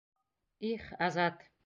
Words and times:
Их, 0.71 0.89
Азат! 1.05 1.37